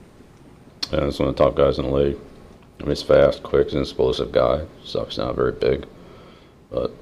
And 0.93 1.05
it's 1.09 1.19
one 1.19 1.29
of 1.29 1.37
the 1.37 1.43
top 1.45 1.55
guys 1.57 1.79
in 1.79 1.87
the 1.87 1.91
league. 1.93 2.17
I 2.79 2.83
mean, 2.83 2.91
he's 2.91 3.03
fast, 3.03 3.43
quick, 3.43 3.67
he's 3.69 3.75
an 3.75 3.81
explosive 3.83 4.33
guy. 4.33 4.65
He's 4.81 4.97
obviously 4.97 5.25
not 5.25 5.37
very 5.37 5.53
big, 5.53 5.87
but 6.71 6.93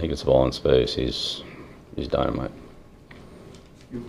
he 0.00 0.08
gets 0.08 0.20
the 0.20 0.26
ball 0.26 0.44
in 0.46 0.52
space. 0.52 0.94
He's 0.94 1.42
he's 1.96 2.08
dynamite. 2.08 2.50
You 3.92 4.04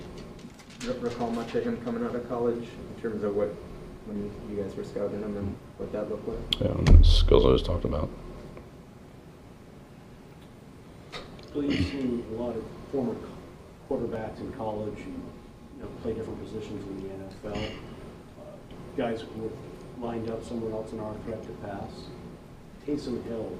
re- 0.86 0.94
recall 1.00 1.30
much 1.32 1.54
of 1.56 1.64
him 1.64 1.78
coming 1.86 2.04
out 2.04 2.16
of 2.16 2.28
college 2.28 2.64
in 2.96 3.02
terms 3.02 3.24
of 3.24 3.36
what, 3.36 3.54
when 4.06 4.30
you 4.50 4.62
guys 4.62 4.76
were 4.76 4.84
scouting 4.84 5.22
him 5.22 5.38
and 5.38 5.56
what 5.78 5.92
that 5.94 6.10
looked 6.10 6.28
like? 6.28 6.62
Yeah, 6.62 6.74
the 6.98 7.04
skills 7.04 7.46
I 7.46 7.50
was 7.50 7.64
talked 7.64 7.86
about. 7.86 8.10
You've 11.62 11.86
seen 11.88 12.26
a 12.32 12.42
lot 12.42 12.56
of 12.56 12.64
former 12.92 13.16
quarterbacks 13.90 14.40
in 14.40 14.52
college 14.54 14.98
and, 15.00 15.24
you 15.76 15.84
know, 15.84 15.90
play 16.02 16.14
different 16.14 16.42
positions 16.44 16.86
in 16.88 17.04
the 17.04 17.16
NFL. 17.16 17.58
Uh, 17.58 18.42
Guys 18.96 19.22
who 19.22 19.44
were 19.44 19.50
lined 20.00 20.30
up 20.30 20.44
somewhere 20.44 20.72
else 20.72 20.92
in 20.94 21.00
our 21.00 21.14
threat 21.26 21.42
to 21.44 21.50
pass. 21.68 21.92
Taysom 22.86 23.24
Hill, 23.26 23.58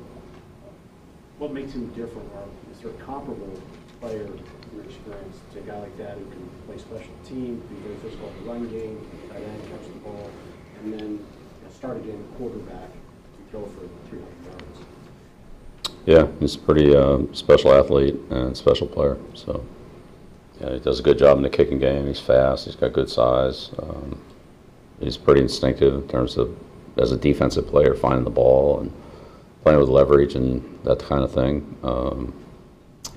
what 1.38 1.54
makes 1.54 1.74
him 1.74 1.88
different, 1.90 2.30
or 2.34 2.44
is 2.72 2.80
there 2.80 2.92
a 2.92 2.94
comparable 3.06 3.62
player 4.00 4.28
your 4.74 4.84
experience 4.84 5.38
to 5.54 5.60
a 5.60 5.62
guy 5.64 5.78
like 5.80 5.98
that 5.98 6.18
who 6.18 6.26
can 6.26 6.50
play 6.68 6.78
special 6.78 7.12
team, 7.26 7.62
be 7.70 7.76
very 7.84 7.96
physical 7.98 8.28
at 8.30 8.40
the 8.40 8.50
run 8.50 8.70
game, 8.70 9.06
tight 9.30 9.42
end, 9.42 9.62
catch 9.70 9.88
the 9.88 10.00
ball, 10.00 10.30
and 10.82 10.94
then 10.94 11.10
you 11.10 11.18
know, 11.18 11.72
start 11.74 11.98
again 11.98 12.24
quarterback 12.38 12.92
to 12.92 13.52
throw 13.52 13.66
for 13.66 13.88
300 14.10 14.46
yards? 14.46 14.99
Yeah, 16.06 16.28
he's 16.40 16.56
a 16.56 16.60
pretty 16.60 16.96
uh, 16.96 17.20
special 17.34 17.74
athlete 17.74 18.16
and 18.30 18.56
special 18.56 18.88
player. 18.88 19.18
So, 19.34 19.64
yeah, 20.60 20.74
he 20.74 20.80
does 20.80 21.00
a 21.00 21.04
good 21.04 21.18
job 21.18 21.38
in 21.38 21.44
the 21.44 21.50
kicking 21.50 21.80
game. 21.80 22.08
He's 22.08 22.20
fast. 22.20 22.66
He's 22.66 22.76
got 22.76 22.94
good 22.94 23.10
size. 23.10 23.72
Um, 23.78 24.20
he's 25.00 25.18
pretty 25.18 25.42
instinctive 25.42 25.94
in 25.94 26.08
terms 26.08 26.38
of 26.38 26.58
as 26.98 27.12
a 27.12 27.18
defensive 27.18 27.68
player, 27.68 27.94
finding 27.96 28.24
the 28.24 28.30
ball 28.30 28.80
and 28.80 28.94
playing 29.64 29.80
with 29.80 29.90
leverage 29.90 30.36
and 30.36 30.80
that 30.84 31.00
kind 31.00 31.24
of 31.24 31.32
thing. 31.32 31.78
Um, 31.84 32.34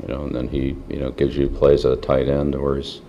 you 0.00 0.08
know, 0.08 0.24
and 0.24 0.34
then 0.34 0.48
he, 0.48 0.76
you 0.88 1.00
know, 1.00 1.10
gives 1.10 1.36
you 1.36 1.48
plays 1.48 1.84
at 1.84 1.92
a 1.92 1.96
tight 1.96 2.28
end 2.28 2.60
where 2.60 2.76
he's 2.76 3.00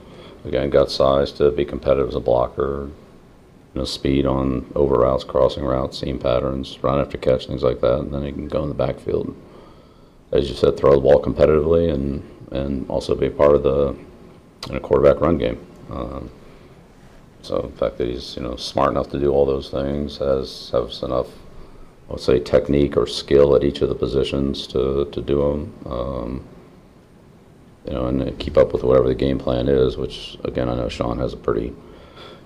again 0.45 0.69
got 0.69 0.91
size 0.91 1.31
to 1.33 1.51
be 1.51 1.65
competitive 1.65 2.09
as 2.09 2.15
a 2.15 2.19
blocker. 2.19 2.89
You 3.73 3.81
know, 3.81 3.85
speed 3.85 4.27
on 4.27 4.71
over 4.75 4.95
routes, 4.95 5.23
crossing 5.23 5.63
routes, 5.63 5.99
seam 5.99 6.19
patterns, 6.19 6.77
run 6.83 6.99
after 6.99 7.17
catch, 7.17 7.47
things 7.47 7.63
like 7.63 7.81
that. 7.81 7.99
And 7.99 8.13
then 8.13 8.23
he 8.23 8.31
can 8.31 8.47
go 8.47 8.61
in 8.61 8.69
the 8.69 8.75
backfield 8.75 9.35
as 10.33 10.49
you 10.49 10.55
said, 10.55 10.75
throw 10.75 10.95
the 10.95 11.01
ball 11.01 11.21
competitively 11.21 11.93
and, 11.93 12.23
and 12.51 12.89
also 12.89 13.15
be 13.15 13.29
part 13.29 13.55
of 13.55 13.63
the 13.63 13.95
in 14.69 14.77
a 14.77 14.79
quarterback 14.79 15.21
run 15.21 15.37
game. 15.37 15.65
Um, 15.91 16.31
so 17.41 17.69
the 17.71 17.77
fact 17.77 17.97
that 17.97 18.07
he's 18.07 18.35
you 18.35 18.43
know 18.43 18.55
smart 18.55 18.91
enough 18.91 19.09
to 19.11 19.19
do 19.19 19.31
all 19.31 19.45
those 19.45 19.69
things, 19.69 20.17
has 20.17 20.69
has 20.71 21.03
enough, 21.03 21.27
I 22.09 22.13
would 22.13 22.21
say, 22.21 22.39
technique 22.39 22.97
or 22.97 23.05
skill 23.05 23.55
at 23.55 23.63
each 23.63 23.81
of 23.81 23.89
the 23.89 23.95
positions 23.95 24.65
to 24.67 25.05
to 25.11 25.21
do 25.21 25.37
them. 25.37 25.91
Um, 25.91 26.45
you 27.85 27.91
know, 27.91 28.05
and 28.05 28.39
keep 28.39 28.57
up 28.57 28.71
with 28.71 28.81
whatever 28.81 29.09
the 29.09 29.15
game 29.15 29.37
plan 29.37 29.67
is. 29.67 29.97
Which 29.97 30.37
again, 30.45 30.69
I 30.69 30.75
know 30.75 30.87
Sean 30.87 31.19
has 31.19 31.33
a 31.33 31.37
pretty 31.37 31.73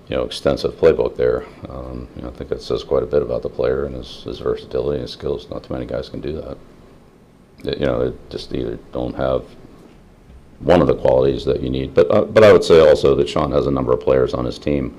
you 0.08 0.16
know 0.16 0.24
extensive 0.24 0.74
playbook 0.74 1.16
there. 1.16 1.44
Um, 1.68 2.08
you 2.16 2.22
know, 2.22 2.28
I 2.28 2.32
think 2.32 2.50
that 2.50 2.60
says 2.60 2.82
quite 2.82 3.04
a 3.04 3.06
bit 3.06 3.22
about 3.22 3.42
the 3.42 3.48
player 3.48 3.84
and 3.84 3.94
his, 3.94 4.24
his 4.24 4.40
versatility 4.40 4.96
and 4.96 5.02
his 5.02 5.12
skills. 5.12 5.48
Not 5.48 5.62
too 5.62 5.72
many 5.72 5.86
guys 5.86 6.08
can 6.08 6.20
do 6.20 6.32
that 6.32 6.58
that, 6.58 6.58
you 7.64 7.86
know, 7.86 8.16
just 8.30 8.54
either 8.54 8.78
don't 8.92 9.14
have 9.16 9.44
one 10.60 10.80
of 10.80 10.86
the 10.86 10.94
qualities 10.94 11.44
that 11.44 11.62
you 11.62 11.70
need. 11.70 11.94
But 11.94 12.10
uh, 12.10 12.22
but 12.22 12.44
I 12.44 12.52
would 12.52 12.64
say 12.64 12.80
also 12.80 13.14
that 13.14 13.28
Sean 13.28 13.52
has 13.52 13.66
a 13.66 13.70
number 13.70 13.92
of 13.92 14.00
players 14.00 14.34
on 14.34 14.44
his 14.44 14.58
team 14.58 14.98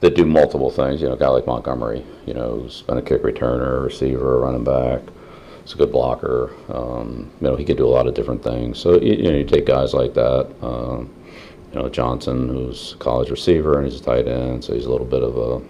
that 0.00 0.14
do 0.14 0.24
multiple 0.24 0.70
things. 0.70 1.00
You 1.00 1.08
know, 1.08 1.14
a 1.14 1.18
guy 1.18 1.28
like 1.28 1.46
Montgomery, 1.46 2.04
you 2.26 2.34
know, 2.34 2.60
who's 2.60 2.82
been 2.82 2.98
a 2.98 3.02
kick 3.02 3.22
returner, 3.22 3.84
receiver, 3.84 4.38
running 4.38 4.64
back. 4.64 5.00
He's 5.62 5.74
a 5.74 5.76
good 5.76 5.92
blocker. 5.92 6.54
Um, 6.68 7.30
you 7.40 7.48
know, 7.48 7.56
he 7.56 7.64
could 7.64 7.76
do 7.76 7.86
a 7.86 7.90
lot 7.90 8.06
of 8.06 8.14
different 8.14 8.42
things. 8.42 8.78
So 8.78 9.00
you, 9.00 9.14
you 9.14 9.30
know, 9.30 9.38
you 9.38 9.44
take 9.44 9.66
guys 9.66 9.92
like 9.92 10.14
that. 10.14 10.48
Um, 10.62 11.14
you 11.72 11.80
know, 11.80 11.88
Johnson, 11.90 12.48
who's 12.48 12.94
a 12.94 12.96
college 12.96 13.30
receiver 13.30 13.78
and 13.78 13.90
he's 13.90 14.00
a 14.00 14.04
tight 14.04 14.26
end, 14.26 14.64
so 14.64 14.72
he's 14.72 14.86
a 14.86 14.90
little 14.90 15.06
bit 15.06 15.22
of 15.22 15.36
a 15.36 15.62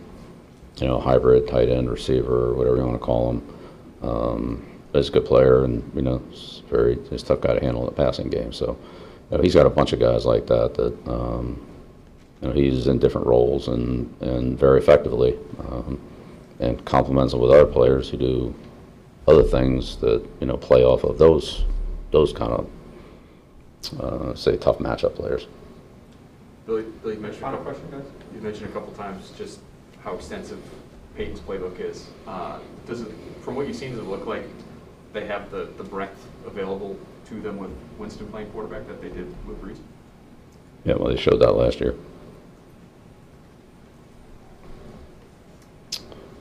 you 0.81 0.87
know 0.87 1.01
hybrid 1.01 1.49
tight 1.49 1.69
end 1.69 1.91
receiver, 1.91 2.55
whatever 2.55 2.77
you 2.77 2.85
want 2.85 2.95
to 2.95 3.05
call 3.05 3.31
him. 3.31 3.55
Um, 4.03 4.68
he's 4.93 5.09
a 5.09 5.13
good 5.13 5.25
player, 5.25 5.65
and 5.65 5.91
you 5.95 6.03
know, 6.03 6.23
very 6.69 6.99
he's 7.11 7.23
a 7.23 7.27
tough 7.27 7.41
guy 7.41 7.55
to 7.55 7.61
handle 7.61 7.83
in 7.83 7.95
the 7.95 8.03
passing 8.03 8.29
game. 8.29 8.53
So, 8.53 8.77
you 9.31 9.37
know, 9.37 9.43
he's 9.43 9.55
got 9.55 9.67
a 9.67 9.71
bunch 9.71 9.93
of 9.93 10.01
guys 10.01 10.25
like 10.25 10.47
that 10.47 10.75
that 10.75 11.09
um, 11.09 11.65
you 12.41 12.49
know 12.49 12.55
he's 12.55 12.87
in 12.87 12.99
different 12.99 13.27
roles 13.27 13.69
and 13.69 14.15
and 14.21 14.59
very 14.59 14.79
effectively, 14.79 15.37
um, 15.61 16.01
and 16.61 16.85
complements 16.85 17.35
with 17.35 17.51
other 17.51 17.67
players 17.67 18.09
who 18.09 18.17
do 18.17 18.55
other 19.27 19.43
things 19.43 19.97
that 19.97 20.27
you 20.41 20.47
know 20.47 20.57
play 20.57 20.85
off 20.85 21.05
of 21.05 21.19
those 21.19 21.65
those 22.11 22.33
kind 22.33 22.53
of 22.53 24.01
uh, 24.01 24.35
say 24.35 24.57
tough 24.57 24.79
matchup 24.79 25.15
players. 25.15 25.47
Billy, 26.67 26.85
Billy, 27.03 27.15
you 27.15 27.21
mentioned. 27.21 27.41
Final 27.43 27.61
question, 27.61 27.91
guys? 27.91 28.05
You 28.35 28.41
mentioned 28.41 28.69
a 28.69 28.73
couple 28.73 28.93
times 28.93 29.33
just 29.37 29.61
how 30.03 30.15
extensive 30.15 30.59
Payton's 31.17 31.41
playbook 31.41 31.81
is. 31.81 32.09
Uh, 32.27 32.59
Does 32.87 33.03
it, 33.03 33.09
from 33.41 33.55
what 33.55 33.67
you've 33.67 33.77
seen, 33.77 33.91
does 33.91 34.01
it 34.01 34.05
look 34.05 34.27
like 34.27 34.45
they 35.19 35.27
have 35.27 35.51
the, 35.51 35.69
the 35.77 35.85
breadth 35.85 36.27
available 36.47 36.97
to 37.29 37.41
them 37.41 37.59
with 37.59 37.71
Winston 37.99 38.27
playing 38.29 38.51
quarterback 38.51 38.87
that 38.87 39.01
they 39.01 39.09
did 39.09 39.27
with 39.47 39.61
Brees? 39.63 39.79
Yeah, 40.85 40.95
well, 40.95 41.09
they 41.09 41.17
showed 41.17 41.41
that 41.41 41.53
last 41.53 41.81
year. 41.81 41.95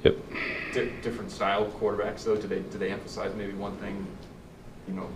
Yep. 0.03 0.17
Di- 0.73 0.91
Different 1.01 1.31
style 1.31 1.65
of 1.65 1.73
quarterbacks, 1.79 2.23
though, 2.23 2.35
do 2.35 2.47
they, 2.47 2.59
do 2.59 2.77
they 2.77 2.91
emphasize 2.91 3.33
maybe 3.35 3.53
one 3.53 3.75
thing, 3.77 4.05
you 4.87 4.93
know, 4.93 5.09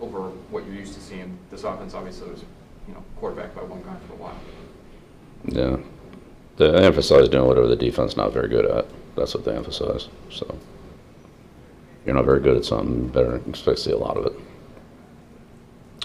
over 0.00 0.30
what 0.50 0.64
you're 0.66 0.74
used 0.74 0.94
to 0.94 1.00
seeing? 1.00 1.36
This 1.50 1.64
offense 1.64 1.94
obviously 1.94 2.30
was, 2.30 2.42
you 2.88 2.94
know, 2.94 3.04
quarterback 3.16 3.54
by 3.54 3.62
one 3.62 3.82
guy 3.82 3.96
for 4.08 4.14
a 4.14 4.16
while. 4.16 4.38
Yeah. 5.44 5.76
They 6.56 6.84
emphasize 6.84 7.28
doing 7.28 7.46
whatever 7.46 7.66
the 7.66 7.76
defense 7.76 8.16
not 8.16 8.32
very 8.32 8.48
good 8.48 8.64
at. 8.64 8.86
That's 9.14 9.34
what 9.34 9.44
they 9.44 9.54
emphasize. 9.54 10.08
So 10.30 10.56
you're 12.04 12.14
not 12.14 12.24
very 12.24 12.40
good 12.40 12.56
at 12.56 12.64
something, 12.64 13.04
you 13.04 13.08
better 13.08 13.36
expect 13.48 13.78
to 13.78 13.84
see 13.84 13.92
a 13.92 13.96
lot 13.96 14.16
of 14.16 14.26
it. 14.26 14.32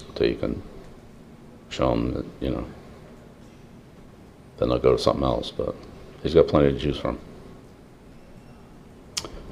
Until 0.09 0.27
you 0.27 0.35
can 0.35 0.61
show 1.69 1.89
them 1.91 2.13
that, 2.13 2.25
you 2.39 2.51
know, 2.51 2.65
then 4.57 4.69
they'll 4.69 4.79
go 4.79 4.93
to 4.93 5.01
something 5.01 5.23
else. 5.23 5.51
But 5.51 5.75
he's 6.23 6.33
got 6.33 6.47
plenty 6.47 6.73
to 6.73 6.79
choose 6.79 6.97
from. 6.97 7.19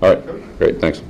All 0.02 0.14
right, 0.14 0.58
great, 0.58 0.80
thanks. 0.80 1.02